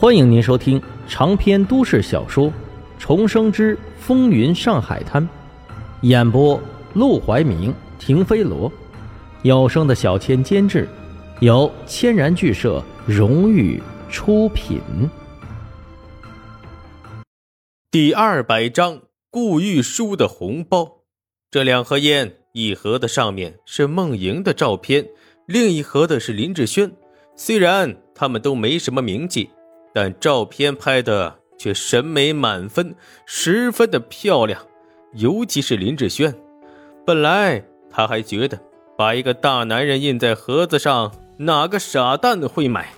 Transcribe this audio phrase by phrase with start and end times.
[0.00, 2.46] 欢迎您收听长篇都市小说
[2.98, 5.22] 《重生之风云上海滩》，
[6.00, 6.58] 演播：
[6.94, 8.72] 陆怀明、停飞罗，
[9.42, 10.88] 有声的小千监制，
[11.40, 13.78] 由千然剧社荣誉
[14.08, 14.80] 出品。
[17.90, 21.02] 第二百章：顾玉书的红包。
[21.50, 25.06] 这两盒烟，一盒的上面是梦莹的照片，
[25.44, 26.90] 另一盒的是林志轩。
[27.36, 29.50] 虽然他们都没什么名气。
[29.92, 32.94] 但照片拍的却审美满分，
[33.26, 34.60] 十分的漂亮。
[35.14, 36.32] 尤其是林志轩，
[37.04, 38.56] 本来他还觉得
[38.96, 42.90] 把一个大男人印在盒子上，哪个傻蛋会买？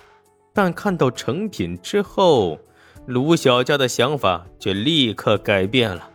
[0.53, 2.59] 但看到成品之后，
[3.07, 6.07] 卢小佳的想法却立刻改变了，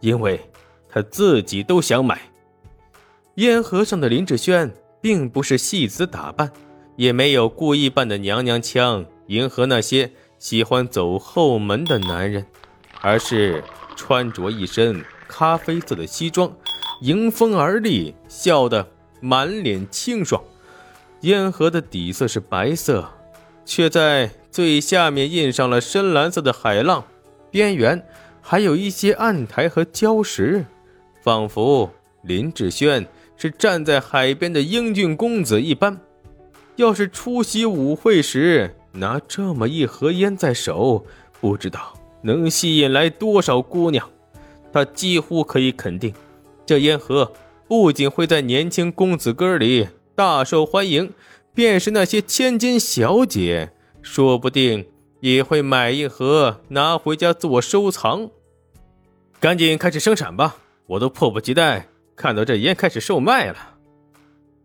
[0.00, 0.40] 因为
[0.88, 2.18] 他自己都想买。
[3.34, 6.50] 烟盒上的林志轩并不是戏子打扮，
[6.96, 10.10] 也没有故意扮的娘娘腔，迎合那些。
[10.42, 12.44] 喜欢走后门的男人，
[13.00, 13.62] 而是
[13.94, 16.52] 穿着一身咖啡色的西装，
[17.00, 18.88] 迎风而立，笑得
[19.20, 20.42] 满脸清爽。
[21.20, 23.08] 烟盒的底色是白色，
[23.64, 27.04] 却在最下面印上了深蓝色的海浪，
[27.52, 28.04] 边缘
[28.40, 30.66] 还有一些暗台和礁石，
[31.22, 31.88] 仿佛
[32.22, 33.06] 林志炫
[33.36, 36.00] 是站在海边的英俊公子一般。
[36.74, 41.04] 要是出席舞会时，拿这么一盒烟在手，
[41.40, 44.08] 不知道能吸引来多少姑娘。
[44.72, 46.14] 他几乎可以肯定，
[46.64, 47.32] 这烟盒
[47.66, 51.12] 不仅会在年轻公子哥里大受欢迎，
[51.54, 54.86] 便是那些千金小姐，说不定
[55.20, 58.30] 也会买一盒拿回家做收藏。
[59.40, 60.56] 赶紧开始生产吧，
[60.86, 63.56] 我都迫不及待看到这烟开始售卖了。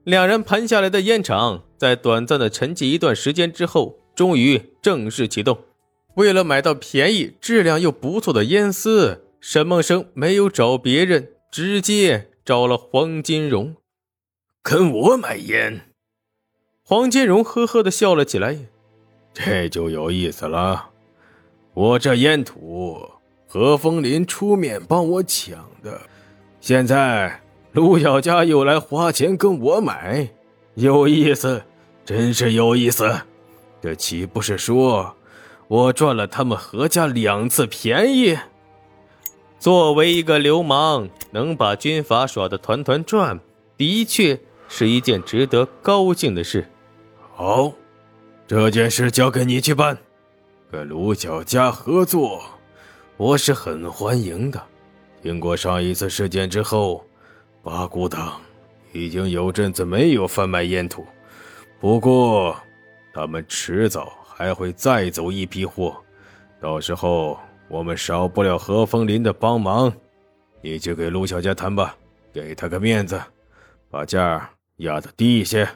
[0.03, 3.97] 两人盘下来的烟厂，在短暂的沉寂一段时间之后。
[4.17, 5.59] 终于正式启动。
[6.15, 13.75] 为了买到便宜、质量又不错的烟丝，沈梦生没有找别人，直接找了黄金荣。
[14.63, 15.81] 跟我买烟。
[16.83, 18.57] 黄金荣呵呵的笑了起来。
[19.35, 20.89] 这就有意思了。
[21.75, 22.99] 我这烟土，
[23.45, 26.01] 何风林出面帮我抢的，
[26.59, 27.39] 现在
[27.73, 30.27] 陆小佳又来花钱跟我买，
[30.73, 31.61] 有意思，
[32.03, 33.21] 真是有意思。
[33.81, 35.15] 这岂不是说，
[35.67, 38.37] 我赚了他们何家两次便宜？
[39.59, 43.39] 作为一个流氓，能把军阀耍得团团转，
[43.75, 46.67] 的确是一件值得高兴的事。
[47.35, 47.71] 好，
[48.47, 49.97] 这件事交给你去办。
[50.71, 52.41] 跟卢小家合作，
[53.15, 54.61] 我是很欢迎的。
[55.23, 57.05] 经过上一次事件之后，
[57.63, 58.39] 八股党
[58.91, 61.05] 已经有阵子没有贩卖烟土，
[61.79, 62.55] 不过。
[63.17, 65.97] 他们迟早还会再走一批货，
[66.61, 69.91] 到时候我们少不了何风林的帮忙。
[70.61, 71.97] 你去给陆小佳谈吧，
[72.31, 73.19] 给他个面子，
[73.89, 75.67] 把价压得低一些。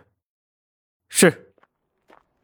[1.10, 1.54] 是。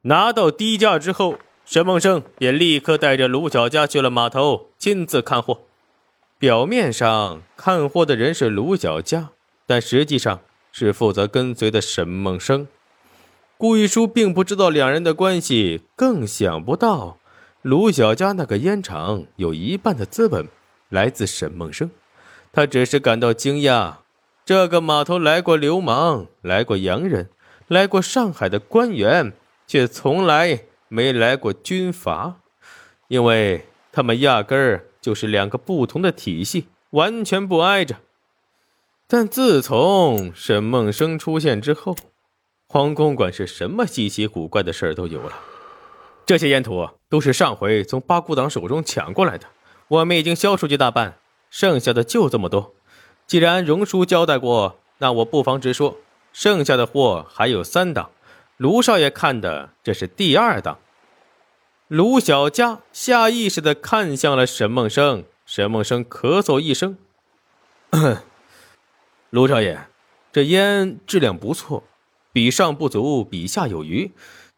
[0.01, 5.59] 拿到低价之后，沈梦生便立刻带着卢小佳去了码头，亲自看货。
[6.39, 9.29] 表面上看货的人是卢小佳，
[9.67, 10.39] 但实际上
[10.71, 12.67] 是负责跟随的沈梦生。
[13.57, 17.17] 顾玉书并不知道两人的关系，更想不到
[17.63, 20.47] 卢小佳那个烟厂有一半的资本
[20.89, 21.89] 来自沈梦生。
[22.53, 23.95] 他只是感到惊讶：
[24.45, 27.29] 这个码头来过流氓，来过洋人，
[27.67, 29.33] 来过上海的官员，
[29.65, 32.35] 却从来没来过军阀，
[33.07, 37.95] 因为他们压根儿就是两个不同的体系，完全不挨着。
[39.07, 41.95] 但自从沈梦生出现之后，
[42.69, 45.39] 黄公馆是什么稀奇古怪的事儿都有了。
[46.25, 49.47] 这些烟土都是上回从八股党手中抢过来的，
[49.87, 51.17] 我们已经销出去大半，
[51.49, 52.73] 剩下的就这么多。
[53.25, 55.95] 既然荣叔交代过，那我不妨直说，
[56.33, 58.11] 剩下的货还有三档。
[58.57, 60.79] 卢少爷看的这是第二档。
[61.87, 66.97] 卢小佳下意识地看向了沈梦生，沈梦生咳嗽一声
[69.29, 69.87] “卢少爷，
[70.33, 71.83] 这烟质量不错。”
[72.37, 74.11] 比上不足，比下有余。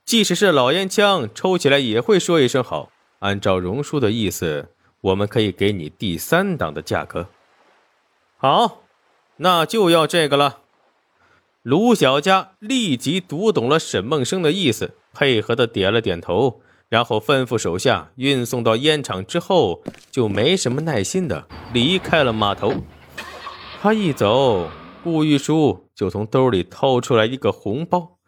[0.04, 2.92] 即使是老烟枪，抽起来也会说一声好。
[3.20, 4.68] 按照荣叔的意思，
[5.00, 7.28] 我们可以给你第三档的价格。
[8.36, 8.82] 好，
[9.38, 10.58] 那就要这个了。
[11.62, 16.60] 卢小佳立即读懂了沈梦生的意思，配合的点了点头，
[16.90, 19.82] 然后吩咐手下运送到烟厂之后，
[20.12, 22.74] 就没什么耐心的离开了码头。
[23.82, 24.70] 他一走。
[25.02, 28.20] 顾玉书就从兜里掏出来一个红包，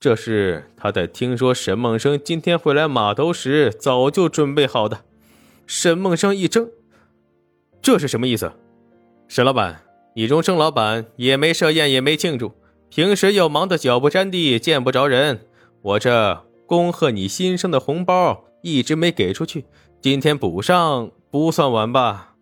[0.00, 5.04] 这是他在听说沈梦生今天会来码头时早就准备好的。
[5.64, 6.72] 沈梦生一怔，
[7.80, 8.50] 这是什么意思？
[9.28, 9.84] 沈老板，
[10.16, 12.54] 你荣生老板也没设宴，也没庆祝，
[12.90, 15.46] 平时又忙得脚不沾地，见不着人。
[15.80, 19.66] 我这恭贺你新生的红包一直没给出去，
[20.00, 22.34] 今天补上不算晚吧？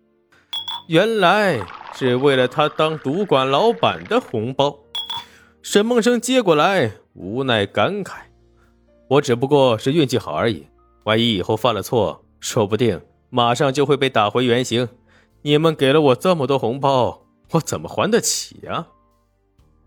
[0.89, 1.61] 原来
[1.95, 4.79] 是为了他当赌馆老板的红包。
[5.63, 8.15] 沈梦生接过来，无奈感慨
[9.09, 10.67] ：“我只不过是运气好而已，
[11.05, 13.01] 万一以后犯了错，说不定……”
[13.33, 14.89] 马上就会被打回原形，
[15.43, 17.23] 你们给了我这么多红包，
[17.53, 18.89] 我怎么还得起呀？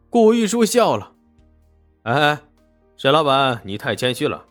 [0.10, 1.12] 顾玉书笑了，
[2.04, 2.40] 哎，
[2.96, 4.46] 沈老板，你太谦虚了，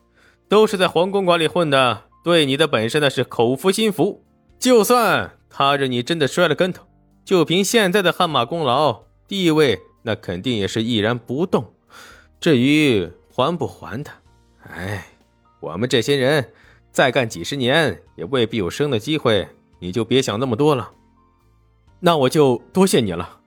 [0.47, 4.23] 都是在黄公馆里混的，对你的本事那是口服心服。
[4.59, 6.85] 就算他日你真的摔了跟头，
[7.25, 11.73] 就凭现在的汗马功劳，地位那肯定也是毅然不动。
[12.41, 14.11] 至于还不还的，
[14.69, 15.07] 哎，
[15.61, 16.53] 我们这些人。
[16.91, 19.49] 再干几十年也未必有生的机会，
[19.79, 20.91] 你就别想那么多了。
[22.01, 23.39] 那我就多谢你了。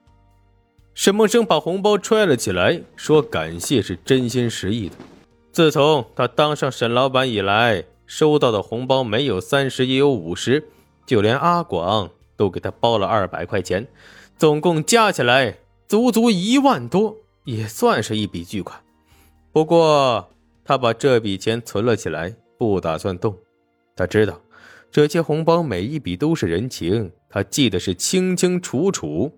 [0.95, 4.95] 沈梦生把红包揣了起来，说：“感谢是真心实意的。
[5.51, 10.68] 自从他当上沈老板以来，收到的红包没有三十也有五十，
[11.06, 13.88] 就连阿广都给他包了二百块钱，
[14.38, 18.82] 总共加起来足足一万多，也算是一笔巨款。
[19.52, 20.30] 不过
[20.64, 23.38] 他把这笔钱存了起来。”不打算动，
[23.98, 24.42] 他知道
[24.90, 29.30] 这些红包每一笔都是人情，他记得是清清楚楚。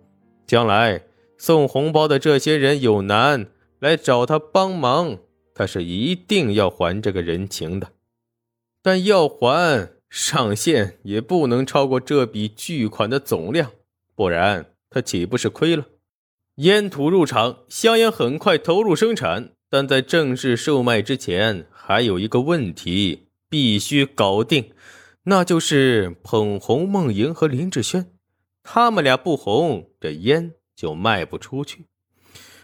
[0.46, 1.02] 将来
[1.36, 3.48] 送红包的这些人有难
[3.80, 5.18] 来找他帮忙，
[5.56, 7.90] 他是一定要还这个人情的。
[8.84, 13.72] 但要还上限也不能超过这笔巨款的总量，
[14.16, 15.86] 不然他岂不是亏了？
[16.56, 21.66] 烟土入场，香烟很快投入生产，但在正式售卖之前。
[21.90, 24.72] 还有一个问题必须搞定，
[25.24, 28.08] 那就是捧红梦莹和林志轩，
[28.62, 31.86] 他们俩不红，这烟就卖不出去。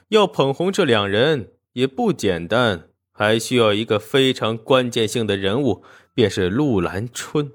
[0.10, 7.52] 要捧红这两人也不简单，还需要一个非常关键性的人物，便是陆兰春。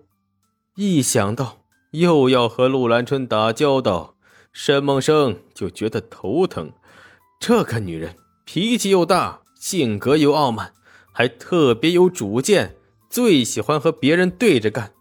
[0.77, 1.59] 一想到
[1.93, 4.15] 又要和陆兰春打交道，
[4.53, 6.73] 沈梦生就觉得头疼。
[7.41, 10.73] 这个女人脾气又大，性格又傲慢。
[11.13, 12.77] 还特别有主见，
[13.11, 14.93] 最喜欢和别人对着干，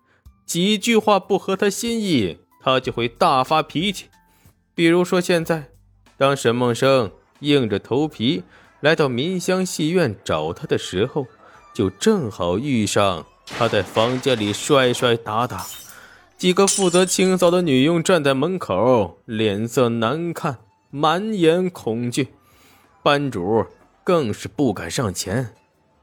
[0.48, 4.08] 几句话不合他心意，他就会大发脾气。
[4.74, 5.70] 比如说现在，
[6.18, 7.12] 当沈梦生
[7.42, 8.42] 硬着头皮
[8.80, 11.28] 来到民香戏院找他的时候，
[11.72, 15.66] 就正好遇上他在房间里摔摔打打，
[16.38, 20.60] 几个负责清扫的女佣站在门口，脸色难看，
[20.92, 22.28] 满眼恐惧，
[23.02, 23.66] 班主
[24.04, 25.50] 更是不敢上前。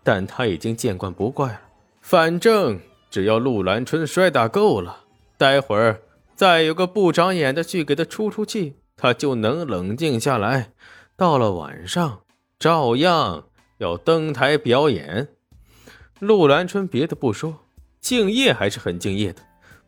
[0.03, 1.61] 但他已经见惯不怪了，
[2.01, 2.81] 反正
[3.11, 5.05] 只要陆兰春摔打够了，
[5.39, 6.03] 待会儿
[6.35, 10.73] 再有个不长眼的去给他出出气，他就能冷静下来。
[11.17, 12.23] 到了晚上，
[12.59, 13.45] 照样
[13.79, 15.29] 要登台表演。
[16.21, 17.67] 陆兰春别的不说，
[18.01, 19.43] 敬业还是很敬业的，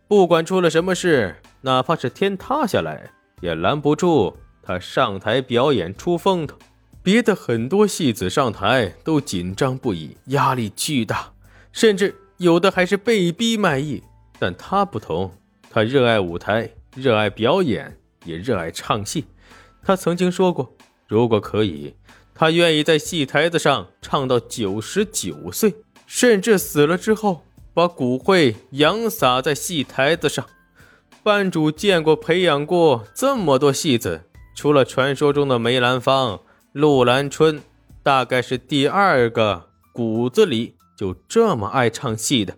[0.08, 6.58] 不管出了什么事，哪怕是天塌下来，也拦不住他上台表演出风头。
[7.02, 11.32] 别的很多戏子上台都紧张不已，压力巨大，
[11.70, 14.02] 甚至有的还是被逼卖艺。
[14.38, 15.32] 但他不同，
[15.70, 19.24] 他热爱舞台，热爱表演，也热爱唱戏。
[19.84, 21.94] 他曾经说过，如果可以，
[22.34, 25.72] 他愿意在戏台子上唱到九十九岁，
[26.06, 27.42] 甚至死了之后
[27.74, 30.46] 把骨灰扬撒在戏台子上。
[31.22, 34.22] 班主见过、培养过这么多戏子，
[34.54, 36.40] 除了传说中的梅兰芳。
[36.72, 37.62] 陆兰春
[38.02, 42.54] 大概是第二个骨子里就这么爱唱戏的。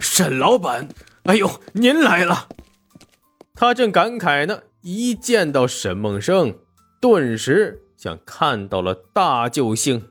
[0.00, 0.88] 沈老板，
[1.22, 2.48] 哎呦，您来了！
[3.54, 6.58] 他正感慨呢，一见到沈梦生，
[7.00, 10.08] 顿时像看到了大救星。